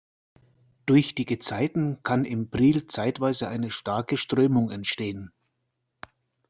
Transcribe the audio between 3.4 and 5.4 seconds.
eine starke Strömung entstehen.